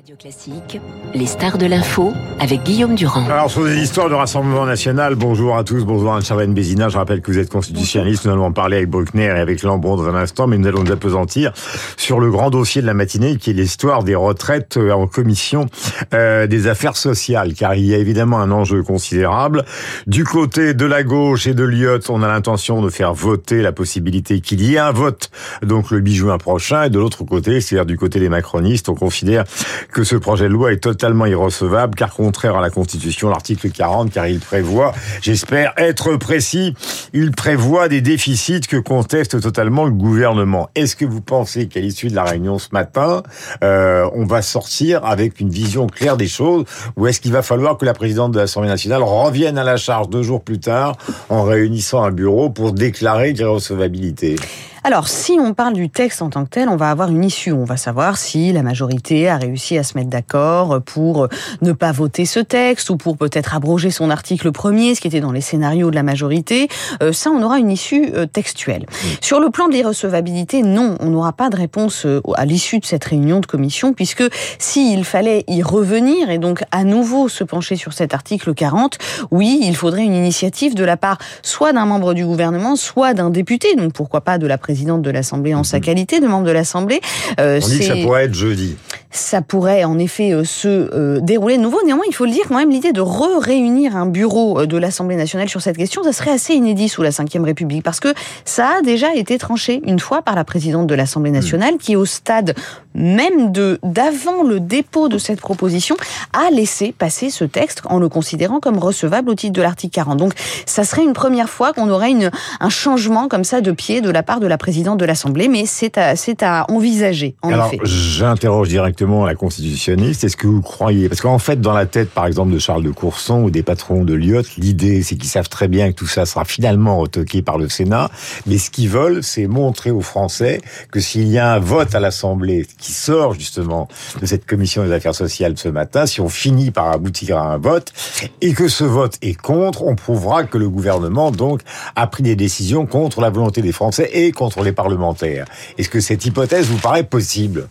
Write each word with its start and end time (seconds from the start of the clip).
Radio 0.00 0.16
Classique, 0.16 0.80
les 1.12 1.26
stars 1.26 1.58
de 1.58 1.66
l'info 1.66 2.14
avec 2.38 2.62
Guillaume 2.62 2.94
Durand. 2.94 3.26
Alors 3.26 3.50
sur 3.50 3.64
des 3.64 3.76
histoires 3.76 4.08
de 4.08 4.14
Rassemblement 4.14 4.64
National, 4.64 5.14
bonjour 5.14 5.58
à 5.58 5.62
tous, 5.62 5.84
bonjour 5.84 6.14
à 6.14 6.22
Charlène 6.22 6.54
Bézina, 6.54 6.88
je 6.88 6.96
rappelle 6.96 7.20
que 7.20 7.30
vous 7.30 7.38
êtes 7.38 7.50
constitutionnaliste, 7.50 8.24
nous 8.24 8.32
allons 8.32 8.46
en 8.46 8.52
parler 8.52 8.78
avec 8.78 8.88
Bruckner 8.88 9.26
et 9.26 9.40
avec 9.40 9.62
Lambron 9.62 9.96
dans 9.96 10.08
un 10.08 10.14
instant, 10.14 10.46
mais 10.46 10.56
nous 10.56 10.66
allons 10.68 10.84
nous 10.84 10.92
apesantir 10.92 11.52
sur 11.98 12.18
le 12.18 12.30
grand 12.30 12.48
dossier 12.48 12.80
de 12.80 12.86
la 12.86 12.94
matinée 12.94 13.36
qui 13.36 13.50
est 13.50 13.52
l'histoire 13.52 14.02
des 14.02 14.14
retraites 14.14 14.78
euh, 14.78 14.90
en 14.92 15.06
commission 15.06 15.66
euh, 16.14 16.46
des 16.46 16.66
affaires 16.66 16.96
sociales, 16.96 17.52
car 17.52 17.74
il 17.74 17.84
y 17.84 17.94
a 17.94 17.98
évidemment 17.98 18.38
un 18.38 18.52
enjeu 18.52 18.82
considérable. 18.82 19.66
Du 20.06 20.24
côté 20.24 20.72
de 20.72 20.86
la 20.86 21.02
gauche 21.02 21.46
et 21.46 21.52
de 21.52 21.64
Lyotte, 21.64 22.08
on 22.08 22.22
a 22.22 22.28
l'intention 22.28 22.80
de 22.80 22.88
faire 22.88 23.12
voter 23.12 23.60
la 23.60 23.72
possibilité 23.72 24.40
qu'il 24.40 24.62
y 24.62 24.76
ait 24.76 24.78
un 24.78 24.92
vote, 24.92 25.30
donc 25.62 25.90
le 25.90 25.98
8 25.98 26.14
juin 26.14 26.38
prochain, 26.38 26.84
et 26.84 26.90
de 26.90 26.98
l'autre 26.98 27.24
côté, 27.24 27.60
c'est-à-dire 27.60 27.84
du 27.84 27.98
côté 27.98 28.18
des 28.18 28.30
macronistes, 28.30 28.88
on 28.88 28.94
considère 28.94 29.44
que 29.90 30.04
ce 30.04 30.16
projet 30.16 30.44
de 30.44 30.52
loi 30.52 30.72
est 30.72 30.78
totalement 30.78 31.26
irrecevable, 31.26 31.94
car 31.94 32.14
contraire 32.14 32.56
à 32.56 32.60
la 32.60 32.70
Constitution, 32.70 33.28
l'article 33.28 33.70
40, 33.70 34.10
car 34.12 34.26
il 34.26 34.40
prévoit, 34.40 34.92
j'espère 35.20 35.72
être 35.76 36.16
précis, 36.16 36.74
il 37.12 37.32
prévoit 37.32 37.88
des 37.88 38.00
déficits 38.00 38.60
que 38.60 38.76
conteste 38.76 39.40
totalement 39.40 39.84
le 39.84 39.90
gouvernement. 39.90 40.68
Est-ce 40.74 40.96
que 40.96 41.04
vous 41.04 41.20
pensez 41.20 41.66
qu'à 41.68 41.80
l'issue 41.80 42.08
de 42.08 42.14
la 42.14 42.24
réunion 42.24 42.58
ce 42.58 42.68
matin, 42.72 43.22
euh, 43.62 44.08
on 44.14 44.24
va 44.24 44.42
sortir 44.42 45.04
avec 45.04 45.40
une 45.40 45.50
vision 45.50 45.86
claire 45.86 46.16
des 46.16 46.28
choses, 46.28 46.64
ou 46.96 47.06
est-ce 47.06 47.20
qu'il 47.20 47.32
va 47.32 47.42
falloir 47.42 47.76
que 47.76 47.84
la 47.84 47.94
présidente 47.94 48.32
de 48.32 48.38
l'Assemblée 48.38 48.68
nationale 48.68 49.02
revienne 49.02 49.58
à 49.58 49.64
la 49.64 49.76
charge 49.76 50.08
deux 50.08 50.22
jours 50.22 50.42
plus 50.42 50.60
tard 50.60 50.96
en 51.28 51.42
réunissant 51.42 52.02
un 52.02 52.10
bureau 52.10 52.50
pour 52.50 52.72
déclarer 52.72 53.32
l'irrecevabilité 53.32 54.36
alors, 54.82 55.08
si 55.08 55.32
on 55.38 55.52
parle 55.52 55.74
du 55.74 55.90
texte 55.90 56.22
en 56.22 56.30
tant 56.30 56.44
que 56.44 56.48
tel, 56.48 56.70
on 56.70 56.76
va 56.76 56.90
avoir 56.90 57.10
une 57.10 57.22
issue. 57.22 57.52
On 57.52 57.64
va 57.64 57.76
savoir 57.76 58.16
si 58.16 58.50
la 58.50 58.62
majorité 58.62 59.28
a 59.28 59.36
réussi 59.36 59.76
à 59.76 59.82
se 59.82 59.96
mettre 59.96 60.08
d'accord 60.08 60.80
pour 60.80 61.28
ne 61.60 61.72
pas 61.72 61.92
voter 61.92 62.24
ce 62.24 62.40
texte 62.40 62.88
ou 62.88 62.96
pour 62.96 63.18
peut-être 63.18 63.54
abroger 63.54 63.90
son 63.90 64.08
article 64.08 64.52
premier, 64.52 64.94
ce 64.94 65.02
qui 65.02 65.08
était 65.08 65.20
dans 65.20 65.32
les 65.32 65.42
scénarios 65.42 65.90
de 65.90 65.94
la 65.94 66.02
majorité. 66.02 66.68
Euh, 67.02 67.12
ça, 67.12 67.30
on 67.30 67.42
aura 67.42 67.58
une 67.58 67.70
issue 67.70 68.10
euh, 68.14 68.24
textuelle. 68.24 68.86
Sur 69.20 69.38
le 69.38 69.50
plan 69.50 69.68
de 69.68 69.74
l'irrecevabilité, 69.74 70.62
non, 70.62 70.96
on 71.00 71.10
n'aura 71.10 71.34
pas 71.34 71.50
de 71.50 71.56
réponse 71.56 72.06
euh, 72.06 72.22
à 72.34 72.46
l'issue 72.46 72.78
de 72.78 72.86
cette 72.86 73.04
réunion 73.04 73.40
de 73.40 73.46
commission, 73.46 73.92
puisque 73.92 74.24
s'il 74.58 75.04
fallait 75.04 75.44
y 75.46 75.62
revenir 75.62 76.30
et 76.30 76.38
donc 76.38 76.64
à 76.70 76.84
nouveau 76.84 77.28
se 77.28 77.44
pencher 77.44 77.76
sur 77.76 77.92
cet 77.92 78.14
article 78.14 78.54
40, 78.54 78.96
oui, 79.30 79.60
il 79.62 79.76
faudrait 79.76 80.04
une 80.04 80.14
initiative 80.14 80.74
de 80.74 80.84
la 80.84 80.96
part 80.96 81.18
soit 81.42 81.74
d'un 81.74 81.84
membre 81.84 82.14
du 82.14 82.24
gouvernement, 82.24 82.76
soit 82.76 83.12
d'un 83.12 83.28
député, 83.28 83.74
donc 83.74 83.92
pourquoi 83.92 84.22
pas 84.22 84.38
de 84.38 84.46
la 84.46 84.56
présidente 84.56 84.69
de 85.02 85.10
l'Assemblée 85.10 85.54
en 85.54 85.64
sa 85.64 85.78
Mhm. 85.78 85.82
qualité 85.84 86.20
de 86.20 86.26
membre 86.26 86.46
de 86.46 86.50
l'Assemblée. 86.52 87.00
Euh, 87.38 87.60
On 87.62 87.68
dit 87.68 87.78
que 87.78 87.84
ça 87.84 87.96
pourrait 87.96 88.24
être 88.24 88.34
jeudi. 88.34 88.76
Ça 89.10 89.42
pourrait 89.42 89.84
en 89.84 89.98
effet 89.98 90.32
euh, 90.32 90.44
se 90.44 90.68
euh, 90.68 91.20
dérouler 91.20 91.56
de 91.56 91.62
nouveau. 91.62 91.78
Néanmoins, 91.84 92.04
il 92.08 92.14
faut 92.14 92.24
le 92.24 92.30
dire 92.30 92.44
quand 92.48 92.56
même, 92.56 92.70
l'idée 92.70 92.92
de 92.92 93.00
re-réunir 93.00 93.96
un 93.96 94.06
bureau 94.06 94.60
euh, 94.60 94.66
de 94.66 94.76
l'Assemblée 94.76 95.16
nationale 95.16 95.48
sur 95.48 95.60
cette 95.60 95.76
question, 95.76 96.02
ça 96.04 96.12
serait 96.12 96.30
assez 96.30 96.54
inédit 96.54 96.88
sous 96.88 97.02
la 97.02 97.10
Ve 97.10 97.42
République, 97.42 97.82
parce 97.82 98.00
que 98.00 98.14
ça 98.44 98.76
a 98.78 98.82
déjà 98.82 99.14
été 99.14 99.36
tranché 99.38 99.80
une 99.84 99.98
fois 99.98 100.22
par 100.22 100.36
la 100.36 100.44
présidente 100.44 100.86
de 100.86 100.94
l'Assemblée 100.94 101.32
nationale, 101.32 101.76
qui 101.78 101.96
au 101.96 102.04
stade 102.04 102.54
même 102.94 103.52
de 103.52 103.78
d'avant 103.84 104.42
le 104.42 104.58
dépôt 104.58 105.08
de 105.08 105.18
cette 105.18 105.40
proposition 105.40 105.96
a 106.32 106.50
laissé 106.50 106.92
passer 106.96 107.30
ce 107.30 107.44
texte 107.44 107.82
en 107.84 107.98
le 107.98 108.08
considérant 108.08 108.58
comme 108.58 108.78
recevable 108.78 109.30
au 109.30 109.34
titre 109.34 109.52
de 109.52 109.62
l'article 109.62 109.94
40. 109.94 110.18
Donc, 110.18 110.32
ça 110.66 110.84
serait 110.84 111.04
une 111.04 111.12
première 111.12 111.48
fois 111.48 111.72
qu'on 111.72 111.88
aurait 111.88 112.10
une, 112.10 112.30
un 112.58 112.68
changement 112.68 113.28
comme 113.28 113.44
ça 113.44 113.60
de 113.60 113.72
pied 113.72 114.00
de 114.00 114.10
la 114.10 114.22
part 114.22 114.40
de 114.40 114.46
la 114.46 114.58
présidente 114.58 114.98
de 114.98 115.04
l'Assemblée, 115.04 115.48
mais 115.48 115.66
c'est 115.66 115.98
à, 115.98 116.16
c'est 116.16 116.42
à 116.42 116.66
envisager, 116.68 117.36
en 117.42 117.52
Alors, 117.52 117.70
j'interroge 117.84 118.68
directement 118.68 118.99
la 119.00 119.34
constitutionniste. 119.34 120.24
Est-ce 120.24 120.36
que 120.36 120.46
vous 120.46 120.60
croyez? 120.60 121.08
Parce 121.08 121.20
qu'en 121.20 121.38
fait, 121.38 121.60
dans 121.60 121.72
la 121.72 121.86
tête, 121.86 122.10
par 122.10 122.26
exemple, 122.26 122.52
de 122.52 122.58
Charles 122.58 122.82
de 122.82 122.90
Courson 122.90 123.42
ou 123.42 123.50
des 123.50 123.62
patrons 123.62 124.04
de 124.04 124.14
Lyotte, 124.14 124.56
l'idée, 124.56 125.02
c'est 125.02 125.16
qu'ils 125.16 125.30
savent 125.30 125.48
très 125.48 125.68
bien 125.68 125.90
que 125.90 125.96
tout 125.96 126.06
ça 126.06 126.26
sera 126.26 126.44
finalement 126.44 126.98
retoqué 126.98 127.42
par 127.42 127.58
le 127.58 127.68
Sénat. 127.68 128.10
Mais 128.46 128.58
ce 128.58 128.70
qu'ils 128.70 128.88
veulent, 128.88 129.22
c'est 129.22 129.46
montrer 129.46 129.90
aux 129.90 130.02
Français 130.02 130.60
que 130.92 131.00
s'il 131.00 131.28
y 131.28 131.38
a 131.38 131.54
un 131.54 131.58
vote 131.58 131.94
à 131.94 132.00
l'Assemblée 132.00 132.66
qui 132.78 132.92
sort 132.92 133.34
justement 133.34 133.88
de 134.20 134.26
cette 134.26 134.46
commission 134.46 134.84
des 134.84 134.92
affaires 134.92 135.14
sociales 135.14 135.54
ce 135.56 135.68
matin, 135.68 136.06
si 136.06 136.20
on 136.20 136.28
finit 136.28 136.70
par 136.70 136.90
aboutir 136.90 137.38
à 137.38 137.52
un 137.52 137.58
vote 137.58 137.92
et 138.40 138.52
que 138.52 138.68
ce 138.68 138.84
vote 138.84 139.16
est 139.22 139.34
contre, 139.34 139.82
on 139.82 139.96
prouvera 139.96 140.44
que 140.44 140.58
le 140.58 140.68
gouvernement 140.68 141.30
donc 141.30 141.62
a 141.96 142.06
pris 142.06 142.22
des 142.22 142.36
décisions 142.36 142.86
contre 142.86 143.20
la 143.20 143.30
volonté 143.30 143.62
des 143.62 143.72
Français 143.72 144.10
et 144.12 144.32
contre 144.32 144.62
les 144.62 144.72
parlementaires. 144.72 145.46
Est-ce 145.78 145.88
que 145.88 146.00
cette 146.00 146.24
hypothèse 146.24 146.66
vous 146.66 146.78
paraît 146.78 147.04
possible? 147.04 147.68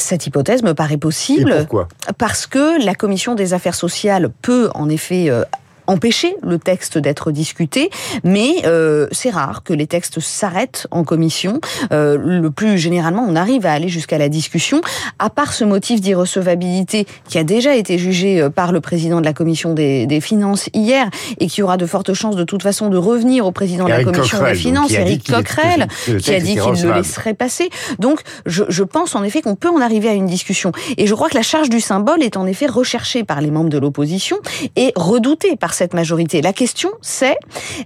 Cette 0.00 0.26
hypothèse 0.26 0.62
me 0.62 0.72
paraît 0.74 0.94
Et 0.94 0.98
possible 0.98 1.54
pourquoi? 1.58 1.88
parce 2.16 2.46
que 2.46 2.82
la 2.84 2.94
commission 2.94 3.34
des 3.34 3.52
affaires 3.54 3.74
sociales 3.74 4.30
peut 4.42 4.70
en 4.74 4.88
effet 4.88 5.30
empêcher 5.88 6.36
le 6.42 6.58
texte 6.58 6.96
d'être 6.98 7.32
discuté, 7.32 7.90
mais 8.22 8.62
euh, 8.66 9.08
c'est 9.10 9.30
rare 9.30 9.62
que 9.64 9.72
les 9.72 9.86
textes 9.88 10.20
s'arrêtent 10.20 10.86
en 10.92 11.02
commission. 11.02 11.60
Euh, 11.92 12.16
le 12.22 12.50
plus 12.50 12.78
généralement, 12.78 13.26
on 13.28 13.34
arrive 13.34 13.66
à 13.66 13.72
aller 13.72 13.88
jusqu'à 13.88 14.18
la 14.18 14.28
discussion, 14.28 14.80
à 15.18 15.30
part 15.30 15.52
ce 15.52 15.64
motif 15.64 16.00
d'irrecevabilité 16.00 17.06
qui 17.28 17.38
a 17.38 17.44
déjà 17.44 17.74
été 17.74 17.98
jugé 17.98 18.40
euh, 18.40 18.50
par 18.50 18.70
le 18.70 18.80
président 18.80 19.20
de 19.20 19.24
la 19.24 19.32
commission 19.32 19.74
des, 19.74 20.06
des 20.06 20.20
finances 20.20 20.68
hier 20.74 21.08
et 21.40 21.46
qui 21.48 21.62
aura 21.62 21.76
de 21.76 21.86
fortes 21.86 22.12
chances 22.14 22.36
de 22.36 22.44
toute 22.44 22.62
façon 22.62 22.88
de 22.90 22.96
revenir 22.96 23.46
au 23.46 23.50
président 23.52 23.84
de 23.84 23.90
la 23.90 24.04
commission 24.04 24.38
Coquerel, 24.38 24.54
des 24.54 24.58
finances, 24.60 24.92
était- 24.92 25.18
Coquerel, 25.32 25.88
que 26.06 26.12
le 26.12 26.18
qui 26.20 26.34
a 26.34 26.40
dit 26.40 26.46
qu'il 26.52 26.56
le 26.58 26.62
recevable. 26.64 26.98
laisserait 26.98 27.34
passer. 27.34 27.70
Donc, 27.98 28.20
je, 28.46 28.64
je 28.68 28.84
pense 28.84 29.14
en 29.16 29.22
effet 29.24 29.40
qu'on 29.42 29.56
peut 29.56 29.68
en 29.70 29.80
arriver 29.80 30.08
à 30.08 30.12
une 30.12 30.26
discussion. 30.26 30.72
Et 30.98 31.06
je 31.06 31.14
crois 31.14 31.28
que 31.28 31.34
la 31.36 31.42
charge 31.42 31.70
du 31.70 31.80
symbole 31.80 32.22
est 32.22 32.36
en 32.36 32.46
effet 32.46 32.66
recherchée 32.66 33.24
par 33.24 33.40
les 33.40 33.50
membres 33.50 33.70
de 33.70 33.78
l'opposition 33.78 34.36
et 34.76 34.92
redoutée 34.94 35.56
par 35.56 35.74
cette 35.78 35.94
majorité. 35.94 36.42
La 36.42 36.52
question, 36.52 36.90
c'est 37.02 37.38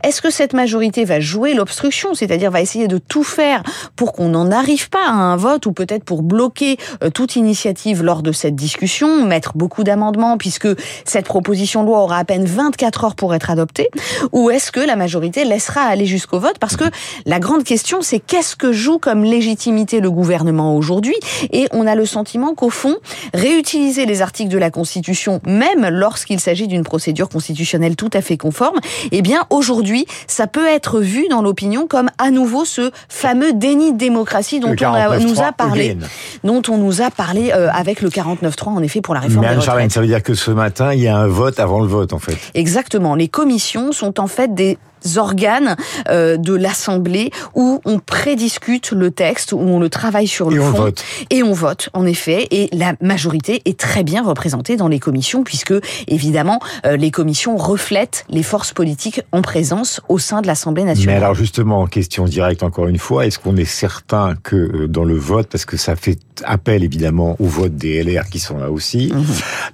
est-ce 0.03 0.23
que 0.23 0.31
cette 0.31 0.55
majorité 0.55 1.05
va 1.05 1.21
jouer 1.21 1.53
l'obstruction, 1.53 2.15
c'est-à-dire 2.15 2.51
va 2.51 2.63
essayer 2.63 2.89
de 2.89 2.97
tout 2.99 3.23
faire 3.23 3.63
pour 3.97 4.13
qu'on 4.13 4.31
n'en 4.31 4.51
arrive 4.51 4.89
pas 4.89 5.07
à 5.07 5.13
un 5.13 5.37
vote 5.37 5.67
ou 5.67 5.73
peut-être 5.73 6.05
pour 6.05 6.23
bloquer 6.23 6.79
euh, 7.05 7.11
toute 7.11 7.37
initiative 7.37 8.03
lors 8.03 8.23
de 8.23 8.33
cette 8.33 8.57
discussion, 8.57 9.27
mettre 9.27 9.53
beaucoup 9.57 9.85
d'amendements 9.85 10.39
puisque 10.39 10.69
cette 11.05 11.27
proposition 11.27 11.83
de 11.83 11.89
loi 11.89 12.03
aura 12.03 12.17
à 12.17 12.25
peine 12.25 12.47
24 12.47 13.05
heures 13.05 13.15
pour 13.15 13.35
être 13.35 13.51
adoptée, 13.51 13.91
ou 14.33 14.51
est-ce 14.51 14.73
que 14.73 14.81
la 14.81 14.97
majorité 14.97 15.45
laissera 15.45 15.83
aller 15.83 16.07
jusqu'au 16.07 16.41
vote? 16.41 16.59
Parce 16.59 16.77
que 16.77 16.85
la 17.27 17.41
grande 17.41 17.65
question, 17.65 18.01
c'est 18.01 18.21
qu'est-ce 18.21 18.57
que 18.57 18.73
joue 18.73 18.99
comme 18.99 19.23
légitimité 19.23 20.01
le 20.01 20.11
gouvernement 20.11 20.77
aujourd'hui? 20.77 21.17
Et 21.53 21.69
on 21.73 21.87
a 21.87 21.95
le 21.95 22.07
sentiment 22.07 22.55
qu'au 22.55 22.71
fond, 22.71 22.97
réutiliser 23.35 24.07
les 24.07 24.23
articles 24.23 24.51
de 24.51 24.59
la 24.59 24.71
Constitution, 24.71 25.41
même 25.45 25.87
lorsqu'il 25.89 26.41
s'agit 26.41 26.69
d'une 26.69 26.85
procédure 26.85 27.29
constitutionnelle 27.29 27.82
tout 27.91 28.11
à 28.13 28.21
fait 28.23 28.37
conforme, 28.37 28.79
eh 29.11 29.23
bien 29.23 29.45
aujourd'hui, 29.51 30.07
ça 30.27 30.47
peut 30.47 30.67
être 30.67 31.01
vu 31.01 31.27
dans 31.29 31.43
l'opinion 31.43 31.87
comme 31.87 32.09
à 32.19 32.31
nouveau 32.31 32.65
ce 32.65 32.91
fameux 33.09 33.53
déni 33.53 33.93
de 33.93 33.99
démocratie 33.99 34.61
dont 34.61 34.69
on 34.69 34.73
a- 34.73 35.09
49.3 35.19 35.21
nous 35.27 35.41
a 35.43 35.53
parlé, 35.53 35.91
again. 35.91 36.07
dont 36.45 36.63
on 36.69 36.79
nous 36.79 37.03
a 37.03 37.11
parlé 37.11 37.53
euh, 37.53 37.69
avec 37.73 38.01
le 38.01 38.09
49.3 38.09 38.69
en 38.71 38.83
effet 38.83 39.01
pour 39.01 39.15
la 39.15 39.21
réforme 39.21 39.41
Mais 39.43 39.49
des 39.49 39.55
Anne-Charlène, 39.55 39.85
retraites. 39.85 39.93
ça 39.93 40.01
veut 40.01 40.07
dire 40.07 40.23
que 40.23 40.35
ce 40.35 40.51
matin, 40.51 40.93
il 40.95 41.01
y 41.01 41.09
a 41.09 41.17
un 41.17 41.27
vote 41.27 41.59
avant 41.61 41.81
le 41.81 41.87
vote, 41.89 42.13
en 42.13 42.19
fait. 42.19 42.37
Exactement. 42.55 43.15
Les 43.15 43.29
commissions 43.29 43.93
sont 43.93 44.21
en 44.21 44.27
fait 44.27 44.55
des 44.55 44.79
organes 45.17 45.77
euh, 46.09 46.37
de 46.37 46.55
l'Assemblée 46.55 47.31
où 47.55 47.81
on 47.85 47.99
prédiscute 47.99 48.93
le 48.93 49.11
texte, 49.11 49.53
où 49.53 49.59
on 49.59 49.79
le 49.81 49.89
travaille 49.89 50.27
sur 50.27 50.51
le 50.51 50.57
Et 50.57 50.61
on 50.61 50.71
vote. 50.71 51.05
Et 51.31 51.43
on 51.43 51.53
vote, 51.53 51.89
en 51.93 52.07
effet. 52.07 52.47
Et 52.51 52.69
la 52.73 52.95
majorité 53.01 53.63
est 53.65 53.79
très 53.79 54.05
bien 54.05 54.23
représentée 54.23 54.77
dans 54.77 54.89
les 54.89 54.99
commissions, 54.99 55.43
puisque, 55.45 55.75
évidemment, 56.09 56.61
euh, 56.87 56.97
les 56.97 57.11
commissions 57.11 57.57
reflètent 57.57 58.25
les 58.29 58.43
forces 58.43 58.73
politiques 58.73 59.23
en 59.33 59.43
présence 59.43 60.01
au 60.09 60.19
sein 60.19 60.41
de 60.43 60.47
l'Assemblée 60.47 60.83
Mais 60.83 60.91
nationale. 60.91 61.17
alors 61.17 61.35
justement, 61.35 61.87
question 61.87 62.25
directe 62.25 62.63
encore 62.63 62.87
une 62.87 62.99
fois, 62.99 63.27
est-ce 63.27 63.39
qu'on 63.39 63.57
est 63.57 63.65
certain 63.65 64.35
que 64.43 64.57
euh, 64.57 64.89
dans 64.89 65.05
le 65.05 65.17
vote, 65.17 65.49
parce 65.49 65.65
que 65.65 65.77
ça 65.77 65.97
fait 65.97 66.19
appel 66.45 66.83
évidemment 66.83 67.37
au 67.39 67.47
vote 67.47 67.77
des 67.77 68.03
LR 68.03 68.25
qui 68.31 68.39
sont 68.39 68.59
là 68.59 68.71
aussi, 68.71 69.13
Mhm. 69.15 69.25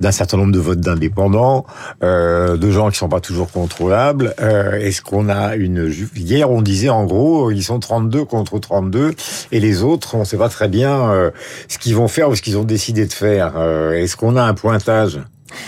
d'un 0.00 0.10
certain 0.12 0.36
nombre 0.36 0.52
de 0.52 0.58
votes 0.58 0.80
d'indépendants, 0.80 1.64
euh, 2.02 2.56
de 2.56 2.70
gens 2.70 2.90
qui 2.90 2.98
sont 2.98 3.08
pas 3.08 3.20
toujours 3.20 3.50
contrôlables, 3.50 4.34
euh, 4.40 4.72
est-ce 4.78 5.00
qu'on 5.02 5.17
a 5.28 5.56
une... 5.56 5.92
Hier 6.14 6.50
on 6.50 6.62
disait 6.62 6.90
en 6.90 7.06
gros, 7.06 7.50
ils 7.50 7.64
sont 7.64 7.80
32 7.80 8.24
contre 8.24 8.58
32, 8.58 9.14
et 9.52 9.60
les 9.60 9.82
autres, 9.82 10.14
on 10.14 10.24
sait 10.24 10.36
pas 10.36 10.48
très 10.48 10.68
bien 10.68 11.10
euh, 11.10 11.30
ce 11.68 11.78
qu'ils 11.78 11.96
vont 11.96 12.08
faire 12.08 12.28
ou 12.28 12.36
ce 12.36 12.42
qu'ils 12.42 12.58
ont 12.58 12.64
décidé 12.64 13.06
de 13.06 13.12
faire. 13.12 13.54
Euh, 13.56 13.92
est-ce 13.92 14.16
qu'on 14.16 14.36
a 14.36 14.42
un 14.42 14.54
pointage? 14.54 15.20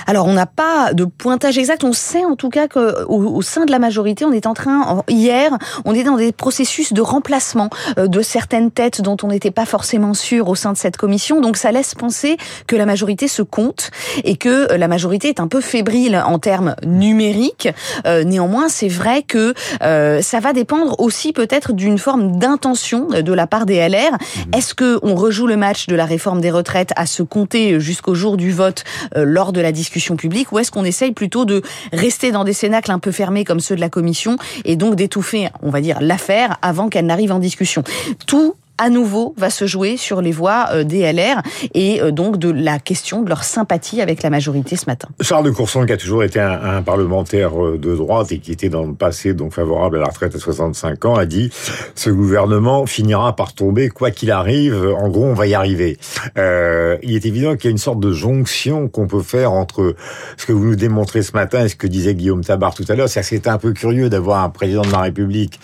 Alors 0.07 0.27
on 0.27 0.33
n'a 0.33 0.47
pas 0.47 0.93
de 0.93 1.05
pointage 1.05 1.59
exact. 1.59 1.85
On 1.85 1.93
sait 1.93 2.25
en 2.25 2.37
tout 2.37 2.49
cas 2.49 2.69
qu'au 2.69 2.81
au 3.09 3.43
sein 3.43 3.65
de 3.65 3.71
la 3.71 3.79
majorité, 3.79 4.25
on 4.25 4.33
est 4.33 4.47
en 4.47 4.55
train 4.55 5.03
hier, 5.09 5.57
on 5.85 5.95
est 5.95 6.05
dans 6.05 6.17
des 6.17 6.33
processus 6.33 6.93
de 6.93 7.01
remplacement 7.01 7.71
euh, 7.99 8.07
de 8.07 8.23
certaines 8.23 8.71
têtes 8.71 9.01
dont 9.01 9.17
on 9.23 9.29
n'était 9.29 9.51
pas 9.51 9.67
forcément 9.67 10.15
sûr 10.15 10.49
au 10.49 10.55
sein 10.55 10.73
de 10.73 10.79
cette 10.79 10.97
commission. 10.97 11.41
Donc 11.41 11.57
ça 11.57 11.73
laisse 11.73 11.95
penser 11.95 12.37
que 12.67 12.77
la 12.77 12.87
majorité 12.87 13.29
se 13.29 13.43
compte 13.43 13.91
et 14.25 14.37
que 14.37 14.73
euh, 14.73 14.79
la 14.79 14.89
majorité 14.89 15.29
est 15.29 15.41
un 15.41 15.49
peu 15.49 15.61
fébrile 15.61 16.23
en 16.25 16.39
termes 16.39 16.75
numériques. 16.85 17.69
Euh, 18.07 18.25
néanmoins, 18.25 18.69
c'est 18.69 18.89
vrai 18.89 19.23
que 19.23 19.55
ça 19.81 20.41
va 20.41 20.53
dépendre 20.53 20.99
aussi 21.01 21.33
peut-être 21.33 21.73
d'une 21.73 21.99
forme 21.99 22.39
d'intention 22.39 23.09
de 23.09 23.33
la 23.33 23.47
part 23.47 23.67
des 23.67 23.77
LR. 23.77 24.13
Mmh. 24.13 24.57
Est-ce 24.57 24.75
que 24.75 24.99
on 25.03 25.15
rejoue 25.15 25.47
le 25.47 25.57
match 25.57 25.87
de 25.87 25.95
la 25.95 26.05
réforme 26.05 26.41
des 26.41 26.51
retraites 26.51 26.93
à 26.97 27.07
se 27.07 27.23
compter 27.23 27.81
jusqu'au 27.81 28.15
jour 28.15 28.37
du 28.37 28.51
vote 28.53 28.85
lors 29.15 29.53
de 29.53 29.61
la 29.61 29.70
discussion 29.73 30.17
publique 30.17 30.53
ou 30.53 30.59
est-ce 30.59 30.71
qu'on 30.71 30.85
essaye 30.85 31.13
plutôt 31.13 31.45
de 31.45 31.63
rester 31.93 32.33
dans 32.33 32.45
des 32.45 32.53
cénacles 32.53 32.91
un 32.91 32.99
peu 32.99 33.13
fermés 33.13 33.45
comme 33.45 33.61
ceux 33.61 33.77
de 33.77 33.81
la 33.81 33.89
commission 33.89 34.37
et 34.65 34.77
donc 34.77 34.95
d'étouffer, 34.95 35.49
on 35.63 35.71
va 35.71 35.81
dire, 35.81 35.99
l'affaire 36.01 36.59
avant 36.63 36.89
qu'elle 36.89 37.07
n'arrive 37.07 37.33
en 37.33 37.39
discussion? 37.39 37.83
Tout 38.27 38.55
à 38.81 38.89
nouveau 38.89 39.35
va 39.37 39.51
se 39.51 39.67
jouer 39.67 39.99
sur 39.99 40.23
les 40.23 40.33
voix 40.33 40.69
euh, 40.73 40.85
des 40.85 41.01
LR 41.13 41.43
et 41.75 42.01
euh, 42.01 42.11
donc 42.11 42.39
de 42.39 42.51
la 42.51 42.79
question 42.79 43.23
de 43.23 43.29
leur 43.29 43.45
sympathie 43.45 44.01
avec 44.01 44.23
la 44.23 44.31
majorité 44.31 44.75
ce 44.75 44.87
matin. 44.87 45.09
Charles 45.21 45.45
de 45.45 45.51
Courson, 45.51 45.85
qui 45.85 45.93
a 45.93 45.99
toujours 45.99 46.25
été 46.25 46.41
un, 46.41 46.81
parlementaire 46.81 47.63
euh, 47.63 47.79
de 47.79 47.95
droite 47.95 48.33
et 48.33 48.39
qui 48.39 48.53
était 48.53 48.71
dans 48.71 48.87
le 48.87 48.95
passé 48.95 49.35
donc 49.35 49.53
favorable 49.53 49.99
à 49.99 50.01
la 50.01 50.07
retraite 50.07 50.35
à 50.35 50.39
65 50.39 51.05
ans, 51.05 51.15
a 51.15 51.27
dit 51.27 51.51
ce 51.95 52.09
gouvernement 52.09 52.87
finira 52.87 53.37
par 53.37 53.53
tomber 53.53 53.91
quoi 53.91 54.11
qu'il 54.11 54.31
arrive. 54.31 54.95
En 54.99 55.11
gros, 55.11 55.27
on 55.27 55.35
va 55.35 55.47
y 55.47 55.55
arriver. 55.55 55.99
Il 56.37 57.15
est 57.15 57.27
évident 57.27 57.57
qu'il 57.57 57.67
y 57.67 57.69
a 57.69 57.73
une 57.73 57.79
sorte 57.79 58.01
de 58.01 58.13
jonction 58.13 58.89
qu'on 58.89 59.07
peut 59.07 59.23
faire 59.23 59.53
entre 59.53 59.95
ce 60.39 60.47
que 60.47 60.53
vous 60.53 60.65
nous 60.65 60.77
démontrez 60.77 61.23
ce 61.23 61.33
matin 61.33 61.67
et 61.67 61.69
ce 61.69 61.77
que 61.77 61.87
disait 61.87 62.15
Guillaume 62.15 62.43
Tabar 62.43 62.75
tout 62.75 62.85
à 62.89 62.95
l'heure. 62.95 63.09
C'est 63.11 63.47
un 63.47 63.59
peu 63.59 63.73
curieux 63.73 64.09
d'avoir 64.09 64.43
un 64.43 64.49
président 64.49 64.83
de 64.83 64.93
la 64.93 65.01
République 65.01 65.61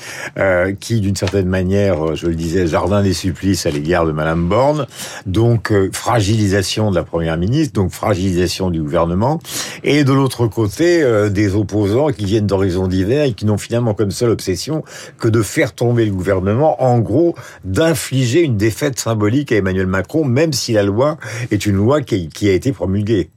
qui, 0.80 1.00
d'une 1.00 1.16
certaine 1.16 1.48
manière, 1.48 2.14
je 2.14 2.26
le 2.26 2.34
disais, 2.34 2.66
jardin 2.66 3.02
des 3.06 3.12
supplices 3.12 3.66
à 3.66 3.70
l'égard 3.70 4.04
de 4.04 4.12
Madame 4.12 4.48
Borne, 4.48 4.86
donc 5.26 5.70
euh, 5.70 5.88
fragilisation 5.92 6.90
de 6.90 6.96
la 6.96 7.04
première 7.04 7.36
ministre, 7.36 7.72
donc 7.74 7.92
fragilisation 7.92 8.70
du 8.70 8.82
gouvernement, 8.82 9.40
et 9.84 10.02
de 10.02 10.12
l'autre 10.12 10.48
côté 10.48 11.02
euh, 11.02 11.28
des 11.28 11.54
opposants 11.54 12.08
qui 12.08 12.24
viennent 12.24 12.46
d'horizons 12.46 12.88
divers 12.88 13.24
et 13.24 13.32
qui 13.32 13.46
n'ont 13.46 13.58
finalement 13.58 13.94
comme 13.94 14.10
seule 14.10 14.30
obsession 14.30 14.82
que 15.18 15.28
de 15.28 15.42
faire 15.42 15.72
tomber 15.72 16.04
le 16.04 16.12
gouvernement, 16.12 16.82
en 16.82 16.98
gros, 16.98 17.36
d'infliger 17.64 18.42
une 18.42 18.56
défaite 18.56 18.98
symbolique 18.98 19.52
à 19.52 19.56
Emmanuel 19.56 19.86
Macron, 19.86 20.24
même 20.24 20.52
si 20.52 20.72
la 20.72 20.82
loi 20.82 21.16
est 21.50 21.64
une 21.64 21.76
loi 21.76 22.00
qui, 22.00 22.28
qui 22.28 22.48
a 22.48 22.52
été 22.52 22.72
promulguée. 22.72 23.30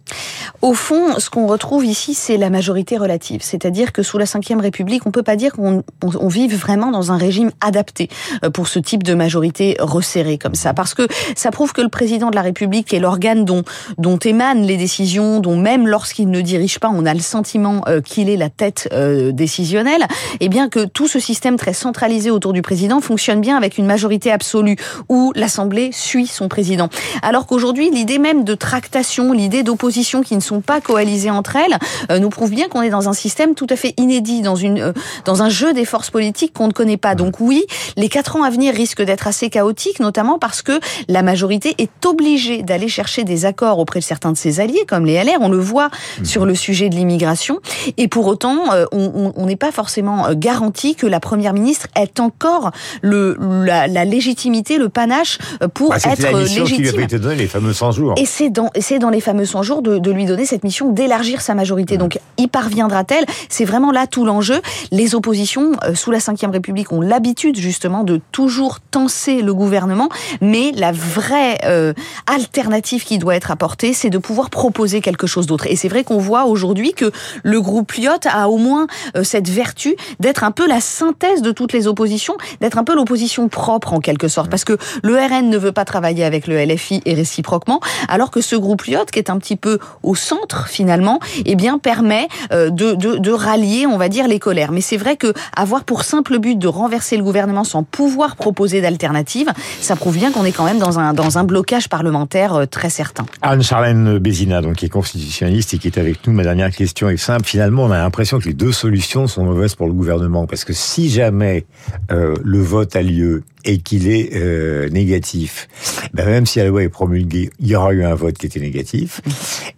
Au 0.62 0.74
fond, 0.74 1.20
ce 1.20 1.30
qu'on 1.30 1.48
retrouve 1.48 1.86
ici, 1.86 2.14
c'est 2.14 2.38
la 2.38 2.50
majorité 2.50 2.98
relative. 2.98 3.42
C'est-à-dire 3.44 3.94
que 3.94 4.04
sous 4.04 4.18
la 4.18 4.26
Ve 4.26 4.60
République, 4.60 5.06
on 5.06 5.12
peut 5.12 5.24
pas 5.24 5.36
dire 5.36 5.54
qu'on 5.54 5.84
on, 6.04 6.28
vive 6.28 6.56
vraiment 6.56 6.92
dans 6.92 7.12
un 7.12 7.18
régime 7.18 7.52
adapté 7.62 8.10
euh, 8.44 8.50
pour 8.50 8.68
ce 8.68 8.80
type 8.80 9.04
de 9.04 9.14
majorité 9.14 9.78
resserrée 9.80 10.38
comme 10.38 10.56
ça. 10.56 10.74
Parce 10.74 10.94
que 10.94 11.08
ça 11.36 11.52
prouve 11.52 11.72
que 11.72 11.82
le 11.82 11.90
président 11.90 12.30
de 12.30 12.36
la 12.36 12.42
République 12.42 12.94
est 12.94 13.00
l'organe 13.00 13.46
dont, 13.46 13.64
dont 13.98 14.18
émanent 14.18 14.66
les 14.66 14.78
décisions, 14.78 15.40
dont 15.40 15.56
même 15.56 15.88
lorsqu'il 15.88 16.30
ne 16.30 16.42
dirige 16.42 16.80
pas, 16.80 16.90
on 16.94 17.06
a 17.06 17.14
le 17.14 17.20
sentiment 17.22 17.84
euh, 17.88 18.02
qu'il 18.02 18.30
est 18.30 18.38
la 18.38 18.50
tête 18.50 18.90
euh, 18.92 19.32
décisionnelle, 19.32 20.06
et 20.40 20.50
bien 20.50 20.70
que 20.70 20.86
tout 20.86 21.08
ce 21.08 21.20
système 21.20 21.58
très 21.58 21.74
centralisé 21.74 22.32
autour 22.32 22.54
du 22.54 22.62
président 22.62 23.00
fonctionne 23.00 23.40
bien 23.40 23.56
avec 23.56 23.78
une 23.78 23.86
majorité 23.86 24.32
absolue 24.32 24.76
où 25.08 25.32
l'Assemblée 25.36 25.92
suit 25.94 26.28
son 26.28 26.50
président. 26.50 26.90
Alors 27.22 27.46
qu'aujourd'hui, 27.48 27.90
l'idée 27.92 28.20
même 28.20 28.44
de 28.44 28.56
tractation, 28.56 29.32
l'idée 29.32 29.64
d'opposition 29.64 29.99
qui 30.04 30.36
ne 30.36 30.42
sont 30.42 30.62
pas 30.62 30.82
coalisées 30.82 31.30
entre 31.30 31.56
elles, 31.56 31.78
euh, 32.12 32.20
nous 32.20 32.30
prouve 32.30 32.52
bien 32.52 32.68
qu'on 32.68 32.82
est 32.82 32.90
dans 32.90 33.10
un 33.10 33.14
système 33.14 33.56
tout 33.56 33.68
à 33.70 33.76
fait 33.76 33.94
inédit, 33.98 34.42
dans 34.42 34.56
une 34.56 34.80
euh, 34.80 34.94
dans 35.26 35.44
un 35.44 35.50
jeu 35.50 35.74
des 35.74 35.86
forces 35.86 36.10
politiques 36.10 36.54
qu'on 36.54 36.68
ne 36.68 36.74
connaît 36.74 36.98
pas. 36.98 37.16
Donc 37.16 37.40
oui, 37.40 37.66
les 37.98 38.10
quatre 38.10 38.36
ans 38.36 38.44
à 38.44 38.50
venir 38.50 38.74
risquent 38.74 39.02
d'être 39.02 39.28
assez 39.28 39.50
chaotiques, 39.50 40.00
notamment 40.00 40.40
parce 40.40 40.62
que 40.62 40.80
la 41.08 41.22
majorité 41.22 41.76
est 41.78 42.06
obligée 42.06 42.64
d'aller 42.64 42.88
chercher 42.88 43.24
des 43.24 43.46
accords 43.46 43.80
auprès 43.80 44.00
de 44.00 44.06
certains 44.06 44.32
de 44.32 44.38
ses 44.38 44.60
alliés, 44.60 44.86
comme 44.88 45.06
les 45.06 45.22
LR. 45.24 45.38
On 45.42 45.50
le 45.50 45.60
voit 45.60 45.90
mhm. 46.20 46.26
sur 46.26 46.46
le 46.46 46.56
sujet 46.56 46.90
de 46.90 46.96
l'immigration, 46.96 47.60
et 47.98 48.08
pour 48.08 48.28
autant, 48.28 48.74
euh, 48.74 48.86
on 48.92 49.46
n'est 49.46 49.56
pas 49.56 49.72
forcément 49.72 50.34
garanti 50.34 50.96
que 50.96 51.08
la 51.08 51.20
première 51.20 51.54
ministre 51.54 51.88
ait 51.96 52.20
encore 52.20 52.72
le 53.02 53.38
la, 53.40 53.88
la 53.88 54.06
légitimité, 54.06 54.78
le 54.78 54.90
panache 54.90 55.38
pour 55.74 55.90
bah, 55.90 55.98
être 56.04 56.22
la 56.22 56.32
légitime. 56.32 56.66
Qui 56.66 56.82
lui 56.82 56.90
avait 56.90 57.04
été 57.04 57.20
donné, 57.20 57.36
les 57.36 57.48
fameux 57.48 57.74
100 57.74 57.92
jours. 57.92 58.14
Et 58.18 58.26
c'est 58.26 58.50
dans 58.50 58.70
c'est 58.80 59.00
dans 59.00 59.10
les 59.10 59.22
fameux 59.22 59.46
100 59.46 59.64
jours 59.64 59.82
de, 59.82 59.89
de 59.98 60.12
lui 60.12 60.26
donner 60.26 60.46
cette 60.46 60.64
mission 60.64 60.92
d'élargir 60.92 61.42
sa 61.42 61.56
majorité. 61.56 61.98
Donc, 61.98 62.20
y 62.38 62.48
parviendra-t-elle? 62.48 63.26
C'est 63.50 63.66
vraiment 63.66 63.92
là 63.92 64.06
tout 64.06 64.26
l'enjeu. 64.26 64.62
Les 64.92 65.16
oppositions, 65.16 65.72
euh, 65.84 65.96
sous 65.96 66.12
la 66.12 66.20
Ve 66.20 66.52
République, 66.52 66.92
ont 66.92 67.02
l'habitude 67.02 67.58
justement 67.58 68.04
de 68.04 68.22
toujours 68.32 68.80
tenser 68.80 69.42
le 69.42 69.54
gouvernement, 69.54 70.10
mais 70.42 70.72
la 70.76 70.92
vraie 70.92 71.58
euh, 71.66 71.94
alternative 72.28 73.04
qui 73.04 73.18
doit 73.18 73.36
être 73.36 73.52
apportée, 73.52 73.94
c'est 73.94 74.10
de 74.10 74.18
pouvoir 74.18 74.50
proposer 74.50 75.02
quelque 75.02 75.28
chose 75.28 75.48
d'autre. 75.48 75.68
Et 75.68 75.76
c'est 75.76 75.88
vrai 75.88 76.04
qu'on 76.04 76.20
voit 76.20 76.46
aujourd'hui 76.46 76.94
que 76.94 77.12
le 77.44 77.62
groupe 77.62 77.92
Lyot 77.94 78.12
a 78.26 78.50
au 78.50 78.58
moins 78.58 78.88
euh, 79.16 79.24
cette 79.24 79.50
vertu 79.50 79.96
d'être 80.20 80.44
un 80.44 80.52
peu 80.52 80.68
la 80.68 80.82
synthèse 80.82 81.42
de 81.42 81.52
toutes 81.52 81.74
les 81.74 81.88
oppositions, 81.88 82.36
d'être 82.62 82.78
un 82.78 82.84
peu 82.84 82.96
l'opposition 82.96 83.48
propre 83.48 83.94
en 83.94 84.00
quelque 84.00 84.28
sorte, 84.28 84.50
parce 84.50 84.66
que 84.66 84.78
le 85.04 85.16
RN 85.16 85.50
ne 85.50 85.58
veut 85.58 85.72
pas 85.72 85.86
travailler 85.86 86.24
avec 86.24 86.48
le 86.48 86.64
LFI 86.64 87.02
et 87.06 87.14
réciproquement, 87.14 87.80
alors 88.08 88.32
que 88.32 88.42
ce 88.42 88.56
groupe 88.56 88.84
Lyot, 88.84 89.06
qui 89.12 89.20
est 89.20 89.30
un 89.30 89.38
petit 89.38 89.56
peu 89.56 89.79
au 90.04 90.16
centre 90.16 90.68
finalement, 90.68 91.20
eh 91.46 91.56
bien 91.56 91.80
permet 91.80 92.28
euh, 92.52 92.70
de, 92.70 92.94
de, 92.94 93.32
rallier, 93.32 93.86
on 93.86 93.98
va 93.98 94.10
dire, 94.10 94.28
les 94.28 94.40
colères. 94.40 94.72
Mais 94.72 94.82
c'est 94.82 94.98
vrai 94.98 95.18
que 95.18 95.34
avoir 95.56 95.84
pour 95.84 96.04
simple 96.04 96.40
but 96.40 96.58
de 96.58 96.68
renverser 96.68 97.18
le 97.18 97.24
gouvernement 97.24 97.64
sans 97.64 97.84
pouvoir 97.84 98.36
proposer 98.36 98.82
d'alternative, 98.82 99.50
ça 99.82 99.96
prouve 99.96 100.16
bien 100.16 100.32
qu'on 100.32 100.46
est 100.46 100.52
quand 100.52 100.66
même 100.66 100.80
dans 100.80 101.00
un 101.00 101.14
dans 101.14 101.38
un 101.38 101.44
blocage 101.44 101.90
parlementaire 101.90 102.56
euh, 102.56 102.66
très 102.66 102.90
certain. 102.90 103.26
Anne-Charlène 103.42 104.20
Bézina, 104.20 104.62
donc 104.62 104.76
qui 104.76 104.86
est 104.86 104.90
constitutionnaliste 104.90 105.74
et 105.74 105.78
qui 105.78 105.88
est 105.88 105.98
avec 105.98 106.26
nous. 106.26 106.34
Ma 106.34 106.44
dernière 106.44 106.72
question 106.72 107.10
est 107.10 107.18
simple. 107.18 107.46
Finalement, 107.46 107.84
on 107.84 107.92
a 107.92 107.98
l'impression 107.98 108.40
que 108.40 108.46
les 108.46 108.54
deux 108.54 108.72
solutions 108.72 109.28
sont 109.28 109.44
mauvaises 109.44 109.76
pour 109.76 109.88
le 109.88 109.94
gouvernement 109.94 110.48
parce 110.48 110.64
que 110.64 110.74
si 110.74 111.10
jamais 111.10 111.66
euh, 112.12 112.36
le 112.44 112.62
vote 112.62 112.96
a 112.96 113.02
lieu 113.02 113.44
et 113.66 113.80
qu'il 113.80 114.10
est 114.10 114.36
euh, 114.36 114.90
négatif, 114.90 115.68
ben 116.14 116.26
même 116.26 116.46
si 116.46 116.60
la 116.60 116.68
loi 116.68 116.84
est 116.84 116.90
promulguée, 116.90 117.50
il 117.60 117.68
y 117.68 117.76
aura 117.76 117.94
eu 117.94 118.04
un 118.04 118.16
vote 118.16 118.38
qui 118.38 118.46
était 118.46 118.60
négatif. 118.60 119.22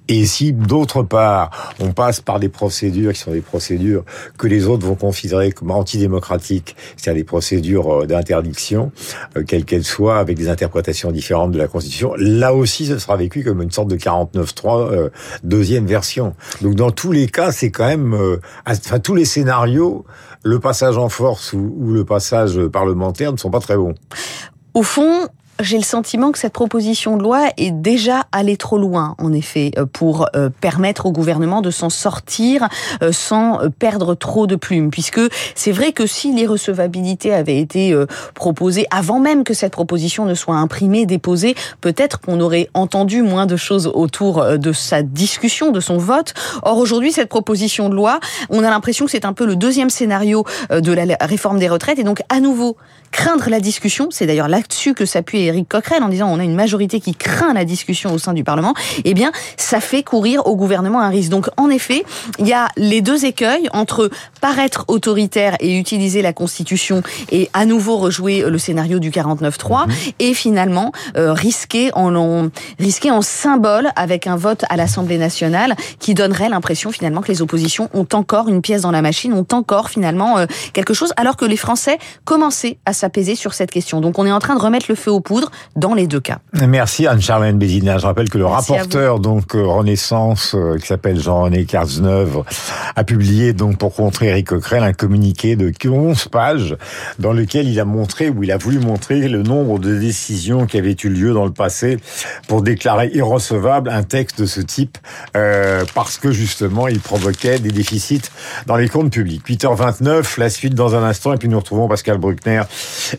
Et 0.07 0.25
si 0.25 0.51
d'autre 0.51 1.03
part, 1.03 1.73
on 1.79 1.93
passe 1.93 2.19
par 2.19 2.41
des 2.41 2.49
procédures 2.49 3.13
qui 3.13 3.19
sont 3.19 3.31
des 3.31 3.39
procédures 3.39 4.03
que 4.37 4.45
les 4.45 4.65
autres 4.67 4.85
vont 4.85 4.95
considérer 4.95 5.53
comme 5.53 5.71
antidémocratiques, 5.71 6.75
c'est-à-dire 6.97 7.21
des 7.21 7.25
procédures 7.25 8.01
euh, 8.01 8.05
d'interdiction, 8.05 8.91
euh, 9.37 9.43
quelles 9.47 9.63
qu'elles 9.63 9.85
soient, 9.85 10.19
avec 10.19 10.37
des 10.37 10.49
interprétations 10.49 11.11
différentes 11.13 11.53
de 11.53 11.57
la 11.57 11.67
Constitution, 11.67 12.13
là 12.17 12.53
aussi, 12.53 12.87
ce 12.87 12.99
sera 12.99 13.15
vécu 13.15 13.41
comme 13.45 13.61
une 13.61 13.71
sorte 13.71 13.87
de 13.87 13.95
49.3 13.95 14.91
euh, 14.91 15.09
deuxième 15.45 15.85
version. 15.85 16.35
Donc 16.61 16.75
dans 16.75 16.91
tous 16.91 17.13
les 17.13 17.27
cas, 17.27 17.53
c'est 17.53 17.71
quand 17.71 17.87
même, 17.87 18.13
enfin 18.65 18.99
tous 18.99 19.15
les 19.15 19.23
scénarios, 19.23 20.05
le 20.43 20.59
passage 20.59 20.97
en 20.97 21.09
force 21.09 21.53
ou, 21.53 21.91
le 21.91 22.03
passage 22.03 22.59
parlementaire 22.67 23.31
ne 23.31 23.37
sont 23.37 23.51
pas 23.51 23.59
très 23.59 23.77
bons. 23.77 23.95
Au 24.73 24.83
fond, 24.83 25.27
j'ai 25.63 25.77
le 25.77 25.83
sentiment 25.83 26.31
que 26.31 26.39
cette 26.39 26.53
proposition 26.53 27.17
de 27.17 27.23
loi 27.23 27.49
est 27.57 27.71
déjà 27.71 28.25
allée 28.31 28.57
trop 28.57 28.77
loin, 28.77 29.15
en 29.17 29.33
effet, 29.33 29.71
euh, 29.77 29.85
pour 29.85 30.27
euh, 30.35 30.49
permettre 30.49 31.05
au 31.05 31.11
gouvernement 31.11 31.61
de 31.61 31.71
s'en 31.71 31.89
sortir 31.89 32.67
euh, 33.01 33.11
sans 33.11 33.59
perdre 33.79 34.15
trop 34.15 34.47
de 34.47 34.55
plumes. 34.55 34.91
Puisque 34.91 35.21
c'est 35.55 35.71
vrai 35.71 35.91
que 35.91 36.05
si 36.05 36.33
l'irrecevabilité 36.33 37.33
avait 37.33 37.59
été 37.59 37.95
proposée 38.33 38.85
avant 38.91 39.19
même 39.19 39.43
que 39.43 39.53
cette 39.53 39.73
proposition 39.73 40.25
ne 40.25 40.33
soit 40.33 40.55
imprimée, 40.55 41.05
déposée, 41.05 41.55
peut-être 41.81 42.19
qu'on 42.19 42.39
aurait 42.39 42.69
entendu 42.73 43.21
moins 43.21 43.45
de 43.45 43.55
choses 43.55 43.91
autour 43.93 44.57
de 44.57 44.73
sa 44.73 45.03
discussion, 45.03 45.71
de 45.71 45.79
son 45.79 45.97
vote. 45.97 46.33
Or, 46.63 46.77
aujourd'hui, 46.77 47.11
cette 47.11 47.29
proposition 47.29 47.89
de 47.89 47.95
loi, 47.95 48.19
on 48.49 48.63
a 48.63 48.69
l'impression 48.69 49.05
que 49.05 49.11
c'est 49.11 49.25
un 49.25 49.33
peu 49.33 49.45
le 49.45 49.55
deuxième 49.55 49.89
scénario 49.89 50.45
de 50.69 50.91
la 50.91 51.17
réforme 51.21 51.59
des 51.59 51.69
retraites. 51.69 51.99
Et 51.99 52.03
donc, 52.03 52.21
à 52.29 52.39
nouveau, 52.39 52.77
craindre 53.11 53.49
la 53.49 53.59
discussion, 53.59 54.07
c'est 54.09 54.25
d'ailleurs 54.25 54.47
là-dessus 54.47 54.93
que 54.93 55.05
s'appuie 55.05 55.50
Éric 55.51 55.69
Coquerel 55.69 56.03
en 56.03 56.09
disant 56.09 56.27
on 56.29 56.39
a 56.39 56.43
une 56.43 56.55
majorité 56.55 56.99
qui 56.99 57.13
craint 57.13 57.53
la 57.53 57.65
discussion 57.65 58.13
au 58.13 58.17
sein 58.17 58.33
du 58.33 58.43
Parlement, 58.43 58.73
eh 59.03 59.13
bien 59.13 59.31
ça 59.57 59.79
fait 59.79 60.03
courir 60.03 60.47
au 60.47 60.55
gouvernement 60.55 60.99
un 61.01 61.09
risque. 61.09 61.29
Donc 61.29 61.49
en 61.57 61.69
effet, 61.69 62.03
il 62.39 62.47
y 62.47 62.53
a 62.53 62.69
les 62.77 63.01
deux 63.01 63.25
écueils 63.25 63.69
entre 63.73 64.09
paraître 64.41 64.85
autoritaire 64.87 65.55
et 65.59 65.77
utiliser 65.77 66.21
la 66.21 66.33
Constitution 66.33 67.03
et 67.31 67.49
à 67.53 67.65
nouveau 67.65 67.97
rejouer 67.97 68.43
le 68.47 68.57
scénario 68.57 68.99
du 68.99 69.11
49-3 69.11 69.87
mhm. 69.87 69.93
et 70.19 70.33
finalement 70.33 70.91
euh, 71.17 71.33
risquer 71.33 71.91
en, 71.93 72.15
en 72.15 72.49
risquer 72.79 73.11
en 73.11 73.21
symbole 73.21 73.89
avec 73.95 74.27
un 74.27 74.35
vote 74.35 74.65
à 74.69 74.77
l'Assemblée 74.77 75.17
nationale 75.17 75.75
qui 75.99 76.13
donnerait 76.13 76.49
l'impression 76.49 76.91
finalement 76.91 77.21
que 77.21 77.27
les 77.27 77.41
oppositions 77.41 77.89
ont 77.93 78.07
encore 78.13 78.49
une 78.49 78.61
pièce 78.61 78.81
dans 78.81 78.91
la 78.91 79.01
machine, 79.01 79.33
ont 79.33 79.47
encore 79.51 79.89
finalement 79.89 80.37
euh, 80.37 80.45
quelque 80.73 80.93
chose 80.93 81.13
alors 81.17 81.37
que 81.37 81.45
les 81.45 81.57
Français 81.57 81.97
commençaient 82.25 82.77
à 82.85 82.93
s'apaiser 82.93 83.35
sur 83.35 83.53
cette 83.53 83.71
question. 83.71 84.01
Donc 84.01 84.19
on 84.19 84.25
est 84.25 84.31
en 84.31 84.39
train 84.39 84.55
de 84.55 84.61
remettre 84.61 84.85
le 84.89 84.95
feu 84.95 85.11
aux 85.11 85.19
poudres 85.19 85.40
résoudre 85.41 85.51
dans 85.75 85.93
les 85.93 86.07
deux 86.07 86.19
cas. 86.19 86.39
Merci 86.53 87.07
Anne-Charlène 87.07 87.57
Bézina. 87.57 87.97
Je 87.97 88.05
rappelle 88.05 88.29
que 88.29 88.37
le 88.37 88.45
rapporteur 88.45 89.19
donc 89.19 89.55
euh, 89.55 89.65
Renaissance 89.65 90.55
euh, 90.55 90.77
qui 90.77 90.87
s'appelle 90.87 91.19
Jean-René 91.19 91.65
Cazeneuve 91.65 92.43
a 92.95 93.03
publié 93.03 93.53
donc 93.53 93.77
pour 93.77 93.95
contrer 93.95 94.27
Eric 94.27 94.47
Coquerel 94.47 94.83
un 94.83 94.93
communiqué 94.93 95.55
de 95.55 95.71
11 95.83 96.27
pages 96.27 96.75
dans 97.19 97.33
lequel 97.33 97.67
il 97.67 97.79
a 97.79 97.85
montré 97.85 98.29
ou 98.29 98.43
il 98.43 98.51
a 98.51 98.57
voulu 98.57 98.79
montrer 98.79 99.27
le 99.27 99.43
nombre 99.43 99.79
de 99.79 99.97
décisions 99.97 100.65
qui 100.65 100.77
avaient 100.77 100.95
eu 101.03 101.09
lieu 101.09 101.33
dans 101.33 101.45
le 101.45 101.51
passé 101.51 101.97
pour 102.47 102.61
déclarer 102.61 103.09
irrecevable 103.13 103.89
un 103.89 104.03
texte 104.03 104.41
de 104.41 104.45
ce 104.45 104.61
type 104.61 104.97
euh, 105.35 105.83
parce 105.95 106.17
que 106.17 106.31
justement 106.31 106.87
il 106.87 106.99
provoquait 106.99 107.59
des 107.59 107.71
déficits 107.71 108.29
dans 108.67 108.75
les 108.75 108.89
comptes 108.89 109.11
publics. 109.11 109.43
8h29, 109.47 110.39
la 110.39 110.49
suite 110.49 110.75
dans 110.75 110.95
un 110.95 111.03
instant 111.03 111.33
et 111.33 111.37
puis 111.37 111.49
nous 111.49 111.59
retrouvons 111.59 111.87
Pascal 111.87 112.17
Bruckner 112.17 112.63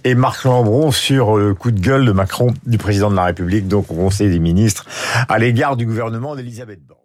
et 0.05 0.14
Marc 0.14 0.45
Lambron 0.45 0.91
sur 0.93 1.37
le 1.37 1.55
coup 1.55 1.71
de 1.71 1.81
gueule 1.81 2.01
de 2.06 2.12
Macron 2.12 2.54
du 2.66 2.78
président 2.78 3.11
de 3.11 3.16
la 3.16 3.25
République 3.25 3.68
donc 3.68 3.90
au 3.90 3.94
Conseil 3.94 4.30
des 4.30 4.38
ministres 4.38 4.87
à 5.28 5.38
l'égard 5.38 5.76
du 5.76 5.87
gouvernement 5.87 6.37
d'Elisabeth 6.37 6.85
Borne. 6.87 7.01